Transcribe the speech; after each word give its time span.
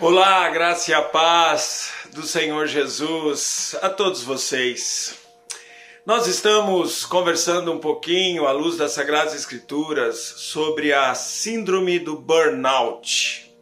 Olá, 0.00 0.48
graça 0.48 0.92
e 0.92 0.94
a 0.94 1.02
paz 1.02 1.90
do 2.14 2.22
Senhor 2.22 2.68
Jesus 2.68 3.74
a 3.82 3.90
todos 3.90 4.22
vocês. 4.22 5.18
Nós 6.06 6.28
estamos 6.28 7.04
conversando 7.04 7.72
um 7.72 7.80
pouquinho 7.80 8.46
à 8.46 8.52
luz 8.52 8.76
das 8.76 8.92
Sagradas 8.92 9.34
Escrituras 9.34 10.16
sobre 10.36 10.92
a 10.92 11.16
síndrome 11.16 11.98
do 11.98 12.14
burnout, 12.14 13.52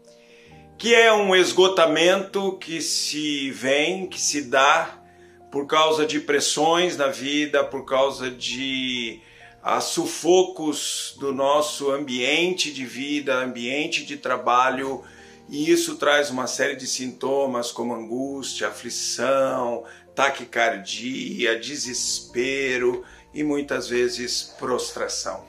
que 0.77 0.95
é 0.95 1.11
um 1.11 1.35
esgotamento 1.35 2.59
que 2.59 2.83
se 2.83 3.51
vem, 3.53 4.07
que 4.07 4.21
se 4.21 4.43
dá 4.43 5.03
por 5.51 5.67
causa 5.67 6.05
de 6.05 6.21
pressões 6.21 6.99
na 6.99 7.07
vida, 7.07 7.65
por 7.65 7.87
causa 7.87 8.31
de 8.31 9.23
a 9.63 9.81
sufocos 9.81 11.17
do 11.19 11.33
nosso 11.33 11.91
ambiente 11.91 12.71
de 12.71 12.85
vida, 12.85 13.37
ambiente 13.37 14.05
de 14.05 14.19
trabalho, 14.19 15.03
e 15.49 15.71
isso 15.71 15.97
traz 15.97 16.30
uma 16.30 16.47
série 16.47 16.77
de 16.77 16.87
sintomas 16.87 17.70
como 17.70 17.95
angústia, 17.95 18.69
aflição, 18.69 19.84
taquicardia, 20.15 21.59
desespero 21.59 23.05
e 23.33 23.43
muitas 23.43 23.88
vezes 23.88 24.55
prostração. 24.59 25.45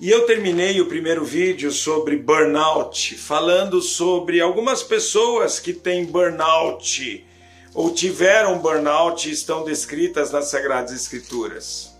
E 0.00 0.10
eu 0.10 0.26
terminei 0.26 0.80
o 0.80 0.86
primeiro 0.86 1.24
vídeo 1.24 1.70
sobre 1.70 2.16
burnout, 2.16 3.16
falando 3.16 3.80
sobre 3.80 4.40
algumas 4.40 4.82
pessoas 4.82 5.60
que 5.60 5.72
têm 5.72 6.04
burnout 6.04 7.24
ou 7.74 7.92
tiveram 7.92 8.58
burnout 8.58 9.28
e 9.28 9.32
estão 9.32 9.64
descritas 9.64 10.30
nas 10.30 10.46
Sagradas 10.46 10.92
Escrituras 10.92 11.92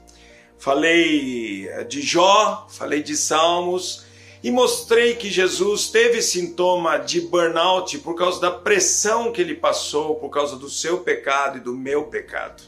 falei 0.62 1.68
de 1.88 2.00
Jó, 2.00 2.68
falei 2.70 3.02
de 3.02 3.16
Salmos 3.16 4.04
e 4.42 4.50
mostrei 4.50 5.14
que 5.14 5.30
Jesus 5.30 5.88
teve 5.88 6.20
sintoma 6.20 6.98
de 6.98 7.20
burnout 7.20 7.98
por 7.98 8.14
causa 8.14 8.40
da 8.40 8.50
pressão 8.50 9.32
que 9.32 9.40
ele 9.40 9.54
passou, 9.54 10.16
por 10.16 10.30
causa 10.30 10.56
do 10.56 10.68
seu 10.68 11.00
pecado 11.00 11.58
e 11.58 11.60
do 11.60 11.72
meu 11.74 12.04
pecado. 12.04 12.62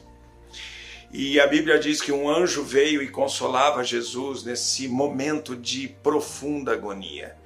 E 1.12 1.38
a 1.40 1.46
Bíblia 1.46 1.78
diz 1.78 2.00
que 2.00 2.12
um 2.12 2.28
anjo 2.28 2.62
veio 2.62 3.02
e 3.02 3.08
consolava 3.08 3.84
Jesus 3.84 4.42
nesse 4.44 4.88
momento 4.88 5.56
de 5.56 5.88
profunda 6.02 6.72
agonia. 6.72 7.36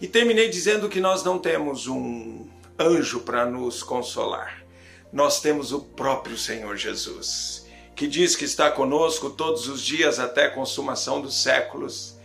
E 0.00 0.06
terminei 0.06 0.48
dizendo 0.48 0.88
que 0.88 1.00
nós 1.00 1.22
não 1.22 1.38
temos 1.38 1.86
um 1.86 2.46
anjo 2.78 3.20
para 3.20 3.46
nos 3.46 3.82
consolar. 3.82 4.64
Nós 5.12 5.40
temos 5.40 5.72
o 5.72 5.80
próprio 5.80 6.36
Senhor 6.36 6.76
Jesus 6.76 7.64
que 7.94 8.08
diz 8.08 8.34
que 8.34 8.44
está 8.44 8.70
conosco 8.70 9.30
todos 9.30 9.68
os 9.68 9.80
dias 9.80 10.18
até 10.18 10.46
a 10.46 10.50
consumação 10.50 11.20
dos 11.20 11.40
séculos 11.42 12.16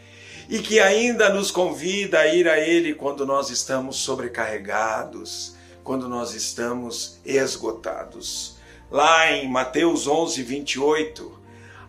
e 0.49 0.57
que 0.57 0.79
ainda 0.79 1.29
nos 1.29 1.51
convida 1.51 2.19
a 2.19 2.33
ir 2.33 2.49
a 2.49 2.59
Ele 2.59 2.95
quando 2.95 3.23
nós 3.23 3.51
estamos 3.51 3.97
sobrecarregados, 3.97 5.55
quando 5.83 6.09
nós 6.09 6.33
estamos 6.33 7.19
esgotados. 7.23 8.57
Lá 8.89 9.31
em 9.31 9.47
Mateus 9.47 10.07
11, 10.07 10.41
28, 10.41 11.39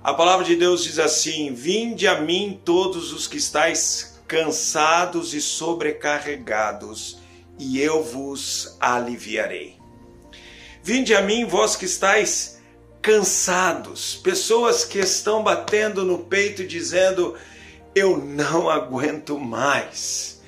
a 0.05 0.13
palavra 0.13 0.45
de 0.45 0.57
Deus 0.57 0.85
diz 0.85 0.99
assim: 0.99 1.55
Vinde 1.55 2.07
a 2.07 2.21
mim 2.21 2.61
todos 2.63 3.15
os 3.15 3.27
que 3.27 3.39
estáis 3.39 4.21
cansados 4.29 5.33
e 5.33 5.41
sobrecarregados, 5.41 7.19
e 7.59 7.81
eu 7.81 8.05
vos 8.05 8.77
aliviarei. 8.79 9.79
Vinde 10.83 11.15
a 11.15 11.23
mim, 11.23 11.47
vós 11.47 11.77
que 11.77 11.87
estáis 11.87 12.61
cansados, 13.01 14.17
pessoas 14.17 14.85
que 14.85 14.99
estão 14.99 15.43
batendo 15.43 16.05
no 16.05 16.19
peito 16.19 16.67
dizendo: 16.67 17.35
Eu 17.95 18.19
não 18.19 18.71
aguento 18.71 19.37
mais, 19.37 20.41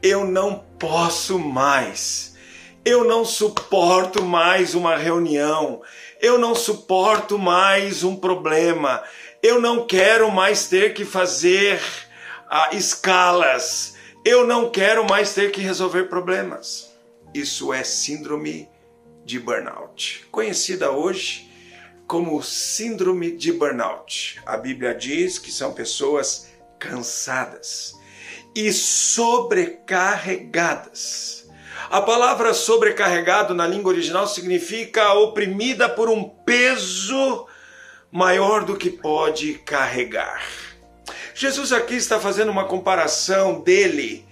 eu 0.00 0.24
não 0.24 0.64
posso 0.78 1.36
mais, 1.36 2.36
eu 2.84 3.02
não 3.02 3.24
suporto 3.24 4.22
mais 4.22 4.72
uma 4.72 4.96
reunião, 4.96 5.82
eu 6.20 6.38
não 6.38 6.54
suporto 6.54 7.38
mais 7.38 8.04
um 8.04 8.14
problema, 8.14 9.02
eu 9.42 9.60
não 9.60 9.84
quero 9.84 10.30
mais 10.30 10.68
ter 10.68 10.94
que 10.94 11.04
fazer 11.04 11.80
ah, 12.48 12.70
escalas, 12.72 13.96
eu 14.24 14.46
não 14.46 14.70
quero 14.70 15.04
mais 15.04 15.34
ter 15.34 15.50
que 15.50 15.60
resolver 15.60 16.04
problemas. 16.04 16.94
Isso 17.34 17.72
é 17.72 17.82
síndrome 17.82 18.68
de 19.24 19.40
burnout, 19.40 20.24
conhecida 20.30 20.92
hoje 20.92 21.50
como 22.06 22.40
síndrome 22.40 23.32
de 23.32 23.52
burnout. 23.52 24.40
A 24.46 24.56
Bíblia 24.56 24.94
diz 24.94 25.38
que 25.38 25.50
são 25.50 25.72
pessoas 25.72 26.45
cansadas 26.78 27.94
e 28.54 28.72
sobrecarregadas. 28.72 31.46
A 31.90 32.00
palavra 32.00 32.54
sobrecarregado 32.54 33.52
na 33.54 33.66
língua 33.66 33.92
original 33.92 34.26
significa 34.26 35.12
oprimida 35.12 35.86
por 35.88 36.08
um 36.08 36.24
peso 36.24 37.46
maior 38.10 38.64
do 38.64 38.76
que 38.76 38.90
pode 38.90 39.54
carregar. 39.58 40.42
Jesus 41.34 41.72
aqui 41.72 41.94
está 41.94 42.18
fazendo 42.18 42.50
uma 42.50 42.64
comparação 42.64 43.60
dele 43.60 44.26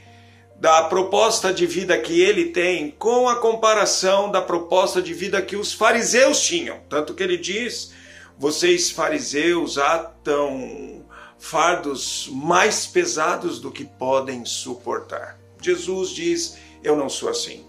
da 0.56 0.84
proposta 0.84 1.52
de 1.52 1.66
vida 1.66 1.98
que 1.98 2.22
ele 2.22 2.46
tem 2.46 2.90
com 2.90 3.28
a 3.28 3.36
comparação 3.36 4.30
da 4.30 4.40
proposta 4.40 5.02
de 5.02 5.12
vida 5.12 5.42
que 5.42 5.56
os 5.56 5.74
fariseus 5.74 6.40
tinham. 6.40 6.80
Tanto 6.88 7.12
que 7.12 7.22
ele 7.22 7.36
diz: 7.36 7.92
vocês 8.38 8.90
fariseus 8.90 9.76
atam 9.76 11.03
fardos 11.38 12.28
mais 12.32 12.86
pesados 12.86 13.60
do 13.60 13.70
que 13.70 13.84
podem 13.84 14.44
suportar. 14.44 15.38
Jesus 15.60 16.10
diz: 16.10 16.56
eu 16.82 16.94
não 16.94 17.08
sou 17.08 17.28
assim. 17.28 17.64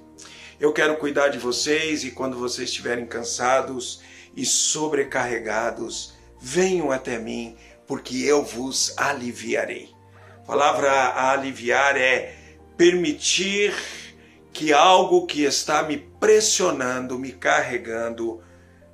Eu 0.60 0.74
quero 0.74 0.98
cuidar 0.98 1.30
de 1.30 1.38
vocês 1.38 2.04
e 2.04 2.12
quando 2.12 2.38
vocês 2.38 2.70
estiverem 2.70 3.06
cansados 3.06 4.02
e 4.36 4.46
sobrecarregados, 4.46 6.14
venham 6.40 6.92
até 6.92 7.18
mim, 7.18 7.56
porque 7.88 8.18
eu 8.18 8.44
vos 8.44 8.94
aliviarei. 8.98 9.90
A 10.40 10.46
palavra 10.46 11.32
aliviar 11.32 11.98
é 11.98 12.36
permitir 12.78 13.74
que 14.54 14.72
algo 14.72 15.26
que 15.26 15.44
está 15.44 15.84
me 15.84 15.98
pressionando, 15.98 17.20
me 17.20 17.32
carregando, 17.32 18.42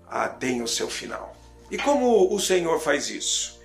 ah, 0.07 0.27
tenha 0.27 0.63
o 0.63 0.67
seu 0.67 0.89
final. 0.89 1.35
E 1.69 1.77
como 1.77 2.33
o 2.33 2.39
Senhor 2.39 2.79
faz 2.79 3.09
isso? 3.09 3.60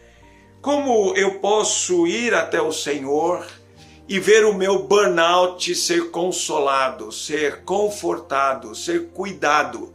Como 0.67 1.15
eu 1.15 1.35
posso 1.35 2.09
ir 2.09 2.35
até 2.35 2.61
o 2.61 2.73
Senhor 2.73 3.47
e 4.09 4.19
ver 4.19 4.45
o 4.45 4.53
meu 4.53 4.81
burnout 4.81 5.73
ser 5.77 6.11
consolado, 6.11 7.13
ser 7.13 7.63
confortado, 7.63 8.75
ser 8.75 9.11
cuidado 9.15 9.95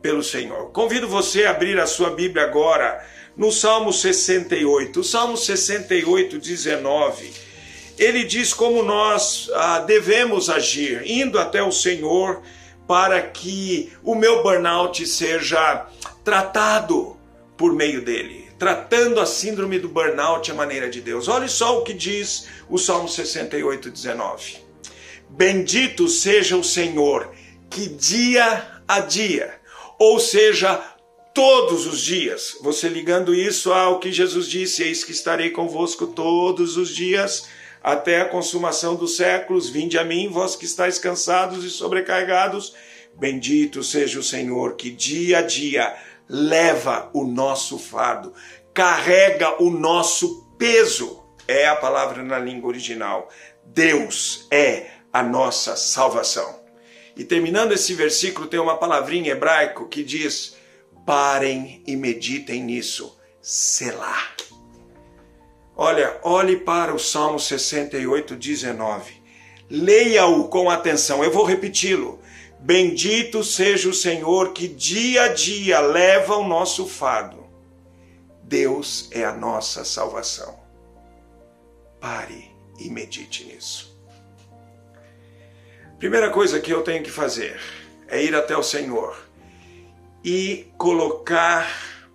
pelo 0.00 0.22
Senhor? 0.22 0.70
Convido 0.70 1.08
você 1.08 1.42
a 1.42 1.50
abrir 1.50 1.76
a 1.80 1.88
sua 1.88 2.10
Bíblia 2.10 2.44
agora 2.44 3.04
no 3.36 3.50
Salmo 3.50 3.92
68. 3.92 5.00
O 5.00 5.02
Salmo 5.02 5.36
68, 5.36 6.38
19 6.38 7.32
ele 7.98 8.22
diz 8.22 8.54
como 8.54 8.80
nós 8.84 9.50
ah, 9.52 9.80
devemos 9.80 10.48
agir, 10.48 11.02
indo 11.04 11.36
até 11.36 11.60
o 11.64 11.72
Senhor 11.72 12.42
para 12.86 13.20
que 13.22 13.92
o 14.04 14.14
meu 14.14 14.40
burnout 14.40 15.04
seja 15.04 15.84
tratado 16.22 17.16
por 17.56 17.74
meio 17.74 18.02
dele, 18.02 18.51
tratando 18.62 19.18
a 19.18 19.26
síndrome 19.26 19.76
do 19.80 19.88
burnout 19.88 20.48
à 20.48 20.54
maneira 20.54 20.88
de 20.88 21.00
Deus. 21.00 21.26
Olhe 21.26 21.48
só 21.48 21.80
o 21.80 21.82
que 21.82 21.92
diz 21.92 22.46
o 22.70 22.78
Salmo 22.78 23.08
68, 23.08 23.90
19. 23.90 24.58
Bendito 25.30 26.06
seja 26.06 26.56
o 26.56 26.62
Senhor, 26.62 27.32
que 27.68 27.88
dia 27.88 28.80
a 28.86 29.00
dia, 29.00 29.52
ou 29.98 30.20
seja, 30.20 30.80
todos 31.34 31.88
os 31.88 32.00
dias, 32.02 32.56
você 32.60 32.88
ligando 32.88 33.34
isso 33.34 33.72
ao 33.72 33.98
que 33.98 34.12
Jesus 34.12 34.46
disse: 34.46 34.84
Eis 34.84 35.02
que 35.02 35.10
estarei 35.10 35.50
convosco 35.50 36.06
todos 36.06 36.76
os 36.76 36.94
dias 36.94 37.48
até 37.82 38.20
a 38.20 38.26
consumação 38.26 38.94
dos 38.94 39.16
séculos. 39.16 39.70
Vinde 39.70 39.98
a 39.98 40.04
mim, 40.04 40.28
vós 40.28 40.54
que 40.54 40.66
estáis 40.66 41.00
cansados 41.00 41.64
e 41.64 41.70
sobrecarregados. 41.70 42.76
Bendito 43.18 43.82
seja 43.82 44.20
o 44.20 44.22
Senhor 44.22 44.76
que 44.76 44.88
dia 44.88 45.38
a 45.38 45.42
dia 45.42 45.92
leva 46.32 47.10
o 47.12 47.24
nosso 47.24 47.78
fardo, 47.78 48.32
carrega 48.72 49.62
o 49.62 49.68
nosso 49.68 50.46
peso. 50.56 51.22
É 51.46 51.68
a 51.68 51.76
palavra 51.76 52.22
na 52.22 52.38
língua 52.38 52.70
original. 52.70 53.28
Deus 53.62 54.46
é 54.50 54.86
a 55.12 55.22
nossa 55.22 55.76
salvação. 55.76 56.62
E 57.14 57.22
terminando 57.22 57.72
esse 57.72 57.92
versículo, 57.92 58.46
tem 58.46 58.58
uma 58.58 58.78
palavrinha 58.78 59.28
em 59.28 59.32
hebraico 59.36 59.88
que 59.88 60.02
diz: 60.02 60.56
parem 61.04 61.82
e 61.86 61.94
meditem 61.96 62.62
nisso. 62.62 63.18
Selah. 63.42 64.30
Olha, 65.76 66.18
olhe 66.22 66.56
para 66.56 66.94
o 66.94 66.98
Salmo 66.98 67.38
68, 67.38 68.36
19. 68.36 69.22
Leia-o 69.68 70.48
com 70.48 70.70
atenção. 70.70 71.22
Eu 71.22 71.30
vou 71.30 71.44
repeti-lo. 71.44 72.20
Bendito 72.62 73.42
seja 73.42 73.88
o 73.88 73.94
Senhor 73.94 74.52
que 74.52 74.68
dia 74.68 75.24
a 75.24 75.28
dia 75.28 75.80
leva 75.80 76.36
o 76.36 76.46
nosso 76.46 76.86
fardo. 76.86 77.44
Deus 78.44 79.08
é 79.10 79.24
a 79.24 79.32
nossa 79.32 79.84
salvação. 79.84 80.60
Pare 82.00 82.52
e 82.78 82.88
medite 82.88 83.44
nisso. 83.44 84.00
Primeira 85.98 86.30
coisa 86.30 86.60
que 86.60 86.72
eu 86.72 86.82
tenho 86.82 87.02
que 87.02 87.10
fazer 87.10 87.60
é 88.06 88.22
ir 88.22 88.32
até 88.32 88.56
o 88.56 88.62
Senhor 88.62 89.16
e 90.24 90.70
colocar 90.78 91.66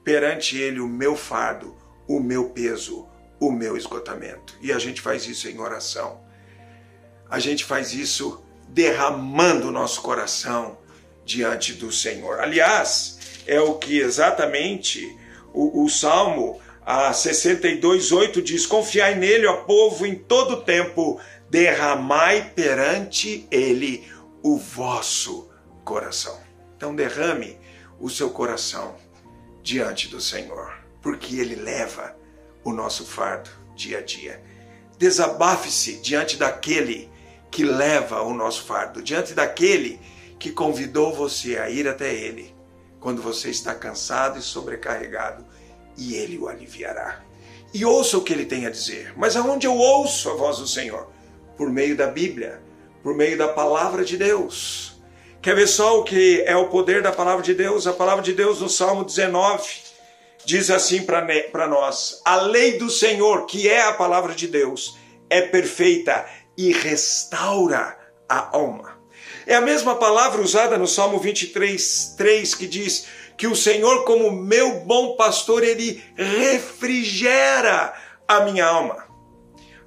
perante 0.01 0.57
Ele 0.57 0.79
o 0.79 0.87
meu 0.87 1.17
fardo, 1.17 1.75
o 2.07 2.21
meu 2.21 2.51
peso, 2.51 3.05
o 3.37 3.51
meu 3.51 3.75
esgotamento. 3.75 4.57
E 4.61 4.71
a 4.71 4.79
gente 4.79 5.01
faz 5.01 5.27
isso 5.27 5.49
em 5.49 5.59
oração. 5.59 6.21
A 7.29 7.37
gente 7.37 7.65
faz 7.65 7.91
isso 7.91 8.46
derramando 8.67 9.67
o 9.69 9.71
nosso 9.71 10.01
coração 10.01 10.77
diante 11.25 11.73
do 11.73 11.91
Senhor. 11.91 12.39
Aliás, 12.39 13.17
é 13.45 13.59
o 13.59 13.75
que 13.75 13.99
exatamente 13.99 15.17
o, 15.53 15.83
o 15.83 15.89
Salmo 15.89 16.59
a 16.85 17.11
62:8 17.11 18.41
diz: 18.41 18.65
Confiai 18.65 19.15
nele, 19.15 19.45
ó 19.45 19.57
povo, 19.63 20.05
em 20.05 20.15
todo 20.15 20.63
tempo, 20.63 21.19
derramai 21.49 22.51
perante 22.55 23.45
ele 23.51 24.07
o 24.41 24.57
vosso 24.57 25.49
coração. 25.83 26.39
Então 26.75 26.95
derrame 26.95 27.57
o 27.99 28.09
seu 28.09 28.29
coração 28.29 28.95
diante 29.63 30.07
do 30.07 30.21
Senhor, 30.21 30.73
porque 31.01 31.37
ele 31.37 31.55
leva 31.55 32.15
o 32.63 32.71
nosso 32.71 33.05
fardo 33.05 33.49
dia 33.75 33.99
a 33.99 34.01
dia. 34.01 34.41
Desabafe-se 34.97 35.97
diante 35.97 36.37
daquele 36.37 37.09
que 37.49 37.63
leva 37.63 38.21
o 38.21 38.33
nosso 38.33 38.63
fardo, 38.63 39.01
diante 39.01 39.33
daquele 39.33 39.99
que 40.39 40.51
convidou 40.51 41.13
você 41.13 41.57
a 41.57 41.69
ir 41.69 41.87
até 41.87 42.13
ele 42.13 42.55
quando 42.99 43.21
você 43.21 43.49
está 43.49 43.73
cansado 43.73 44.37
e 44.37 44.41
sobrecarregado 44.41 45.45
e 45.97 46.15
ele 46.15 46.37
o 46.37 46.47
aliviará. 46.47 47.21
E 47.73 47.83
ouça 47.83 48.17
o 48.17 48.21
que 48.21 48.31
ele 48.31 48.45
tem 48.45 48.65
a 48.65 48.69
dizer. 48.69 49.13
Mas 49.17 49.35
aonde 49.35 49.67
eu 49.67 49.75
ouço 49.75 50.29
a 50.29 50.33
voz 50.33 50.57
do 50.57 50.67
Senhor? 50.67 51.09
Por 51.57 51.69
meio 51.69 51.95
da 51.95 52.07
Bíblia, 52.07 52.61
por 53.03 53.15
meio 53.15 53.37
da 53.37 53.47
palavra 53.47 54.05
de 54.05 54.17
Deus. 54.17 55.01
Quer 55.41 55.55
ver 55.55 55.67
só 55.67 55.99
o 55.99 56.03
que 56.03 56.41
é 56.45 56.55
o 56.55 56.69
poder 56.69 57.01
da 57.01 57.11
palavra 57.11 57.43
de 57.43 57.53
Deus? 57.53 57.87
A 57.87 57.93
palavra 57.93 58.23
de 58.23 58.33
Deus 58.33 58.61
no 58.61 58.69
Salmo 58.69 59.03
19 59.03 59.63
diz 60.45 60.69
assim 60.69 61.03
para 61.03 61.67
nós: 61.67 62.21
A 62.25 62.35
lei 62.37 62.77
do 62.77 62.89
Senhor, 62.89 63.45
que 63.45 63.67
é 63.67 63.83
a 63.83 63.93
palavra 63.93 64.33
de 64.33 64.47
Deus, 64.47 64.97
é 65.29 65.41
perfeita 65.41 66.25
e 66.57 66.71
restaura 66.71 67.97
a 68.27 68.57
alma. 68.57 68.97
É 69.45 69.55
a 69.55 69.61
mesma 69.61 69.95
palavra 69.95 70.41
usada 70.41 70.77
no 70.77 70.87
Salmo 70.87 71.19
23, 71.19 72.15
3, 72.17 72.55
que 72.55 72.67
diz: 72.67 73.07
que 73.37 73.45
o 73.45 73.55
Senhor, 73.55 74.03
como 74.03 74.31
meu 74.31 74.79
bom 74.79 75.15
pastor, 75.15 75.63
ele 75.63 76.03
refrigera 76.15 77.93
a 78.27 78.39
minha 78.41 78.65
alma. 78.65 79.05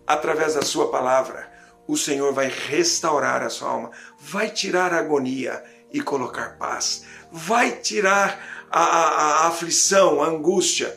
Através 0.06 0.54
da 0.54 0.62
sua 0.62 0.90
palavra, 0.90 1.50
o 1.86 1.96
Senhor 1.96 2.32
vai 2.32 2.48
restaurar 2.48 3.42
a 3.42 3.50
sua 3.50 3.70
alma, 3.70 3.90
vai 4.20 4.48
tirar 4.48 4.94
a 4.94 4.98
agonia 4.98 5.62
e 5.92 6.00
colocar 6.00 6.56
paz, 6.58 7.04
vai 7.32 7.72
tirar 7.72 8.68
a, 8.70 8.80
a, 8.80 9.04
a 9.44 9.48
aflição, 9.48 10.22
a 10.22 10.28
angústia 10.28 10.96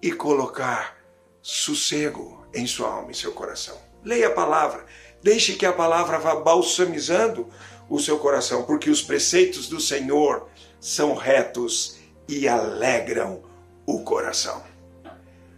e 0.00 0.12
colocar 0.12 0.96
sossego 1.42 2.46
em 2.54 2.66
sua 2.66 2.88
alma 2.88 3.10
e 3.10 3.16
seu 3.16 3.32
coração. 3.32 3.76
Leia 4.04 4.28
a 4.28 4.32
palavra, 4.32 4.86
deixe 5.22 5.54
que 5.54 5.66
a 5.66 5.72
palavra 5.72 6.18
vá 6.18 6.34
balsamizando 6.36 7.48
o 7.88 7.98
seu 7.98 8.18
coração, 8.18 8.64
porque 8.64 8.90
os 8.90 9.02
preceitos 9.02 9.68
do 9.68 9.80
Senhor 9.80 10.48
são 10.80 11.14
retos 11.14 11.96
e 12.28 12.46
alegram 12.46 13.42
o 13.86 14.00
coração. 14.00 14.62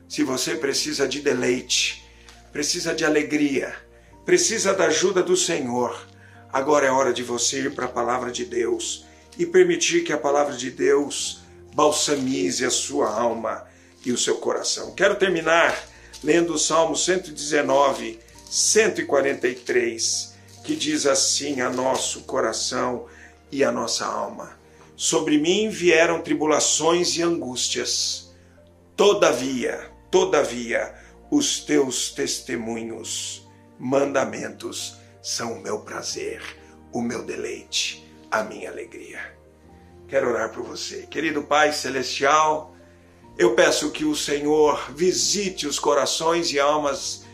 Se 0.09 0.23
você 0.23 0.55
precisa 0.55 1.07
de 1.07 1.21
deleite, 1.21 2.05
precisa 2.53 2.95
de 2.95 3.05
alegria, 3.05 3.75
precisa 4.25 4.73
da 4.73 4.87
ajuda 4.87 5.23
do 5.23 5.37
Senhor, 5.37 6.07
agora 6.53 6.87
é 6.87 6.91
hora 6.91 7.13
de 7.13 7.23
você 7.23 7.63
ir 7.63 7.75
para 7.75 7.87
a 7.87 7.89
palavra 7.89 8.31
de 8.31 8.45
Deus 8.45 9.05
e 9.39 9.47
permitir 9.47 10.03
que 10.05 10.13
a 10.13 10.19
palavra 10.19 10.57
de 10.57 10.71
Deus 10.71 11.41
balsamize 11.75 12.65
a 12.65 12.71
sua 12.71 13.09
alma 13.13 13.67
e 14.05 14.13
o 14.13 14.19
seu 14.19 14.37
coração. 14.37 14.95
Quero 14.95 15.17
terminar 15.17 15.77
lendo 16.23 16.55
o 16.55 16.59
Salmo 16.59 16.97
119, 16.97 18.19
143, 18.51 20.35
que 20.65 20.75
diz 20.75 21.07
assim 21.07 21.61
a 21.61 21.71
nosso 21.71 22.23
coração 22.23 23.07
e 23.53 23.63
a 23.63 23.71
nossa 23.71 24.05
alma. 24.05 24.59
Sobre 24.97 25.39
mim 25.39 25.69
vieram 25.69 26.21
tribulações 26.21 27.17
e 27.17 27.23
angústias. 27.23 28.35
Todavia, 28.97 29.89
todavia, 30.11 30.93
os 31.31 31.61
teus 31.61 32.11
testemunhos, 32.11 33.49
mandamentos 33.79 34.97
são 35.23 35.53
o 35.53 35.61
meu 35.61 35.83
prazer, 35.83 36.43
o 36.93 37.01
meu 37.01 37.25
deleite, 37.25 38.05
a 38.33 38.43
minha 38.43 38.69
alegria. 38.69 39.33
Quero 40.09 40.29
orar 40.29 40.51
por 40.51 40.65
você. 40.65 41.07
Querido 41.07 41.45
Pai 41.45 41.73
Celestial, 41.73 42.75
eu 43.39 43.55
peço 43.55 43.93
que 43.93 44.05
o 44.05 44.17
Senhor 44.17 44.93
visite 44.93 45.69
os 45.69 45.79
corações 45.79 46.53
e 46.53 46.59
almas 46.59 47.30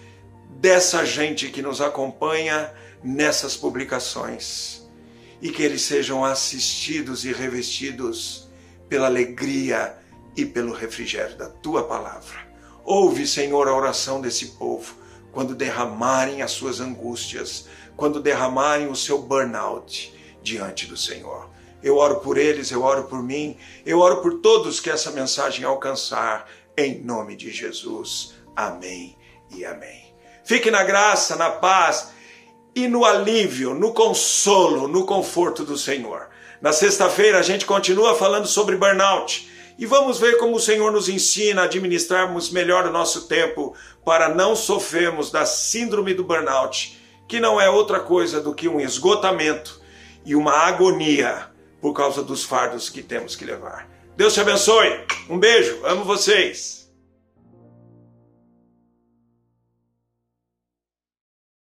dessa 0.60 1.04
gente 1.04 1.50
que 1.50 1.62
nos 1.62 1.80
acompanha 1.80 2.72
nessas 3.02 3.56
publicações 3.56 4.86
e 5.40 5.50
que 5.50 5.62
eles 5.62 5.82
sejam 5.82 6.24
assistidos 6.24 7.24
e 7.24 7.32
revestidos 7.32 8.48
pela 8.88 9.06
alegria 9.06 9.96
e 10.36 10.44
pelo 10.44 10.72
refrigério 10.72 11.36
da 11.36 11.48
tua 11.48 11.84
palavra. 11.84 12.46
Ouve, 12.84 13.26
Senhor, 13.26 13.68
a 13.68 13.76
oração 13.76 14.20
desse 14.20 14.46
povo 14.52 14.96
quando 15.32 15.54
derramarem 15.54 16.40
as 16.40 16.52
suas 16.52 16.80
angústias, 16.80 17.66
quando 17.94 18.22
derramarem 18.22 18.88
o 18.88 18.96
seu 18.96 19.20
burnout 19.20 20.14
diante 20.42 20.86
do 20.86 20.96
Senhor. 20.96 21.50
Eu 21.82 21.96
oro 21.96 22.20
por 22.20 22.38
eles, 22.38 22.70
eu 22.70 22.82
oro 22.82 23.04
por 23.04 23.22
mim, 23.22 23.58
eu 23.84 23.98
oro 23.98 24.22
por 24.22 24.40
todos 24.40 24.80
que 24.80 24.88
essa 24.88 25.10
mensagem 25.10 25.62
alcançar, 25.62 26.48
em 26.74 27.02
nome 27.02 27.36
de 27.36 27.50
Jesus. 27.50 28.34
Amém 28.56 29.18
e 29.54 29.62
amém. 29.66 30.05
Fique 30.46 30.70
na 30.70 30.84
graça, 30.84 31.34
na 31.34 31.50
paz 31.50 32.12
e 32.72 32.86
no 32.86 33.04
alívio, 33.04 33.74
no 33.74 33.92
consolo, 33.92 34.86
no 34.86 35.04
conforto 35.04 35.64
do 35.64 35.76
Senhor. 35.76 36.28
Na 36.62 36.72
sexta-feira 36.72 37.40
a 37.40 37.42
gente 37.42 37.66
continua 37.66 38.14
falando 38.14 38.46
sobre 38.46 38.76
burnout 38.76 39.50
e 39.76 39.84
vamos 39.84 40.20
ver 40.20 40.38
como 40.38 40.54
o 40.54 40.60
Senhor 40.60 40.92
nos 40.92 41.08
ensina 41.08 41.62
a 41.62 41.64
administrarmos 41.64 42.50
melhor 42.50 42.86
o 42.86 42.92
nosso 42.92 43.26
tempo 43.26 43.74
para 44.04 44.28
não 44.28 44.54
sofrermos 44.54 45.32
da 45.32 45.44
síndrome 45.44 46.14
do 46.14 46.22
burnout, 46.22 46.96
que 47.26 47.40
não 47.40 47.60
é 47.60 47.68
outra 47.68 47.98
coisa 47.98 48.40
do 48.40 48.54
que 48.54 48.68
um 48.68 48.78
esgotamento 48.78 49.80
e 50.24 50.36
uma 50.36 50.52
agonia 50.52 51.48
por 51.80 51.92
causa 51.92 52.22
dos 52.22 52.44
fardos 52.44 52.88
que 52.88 53.02
temos 53.02 53.34
que 53.34 53.44
levar. 53.44 53.88
Deus 54.16 54.32
te 54.32 54.40
abençoe. 54.40 55.00
Um 55.28 55.40
beijo. 55.40 55.80
Amo 55.84 56.04
vocês. 56.04 56.85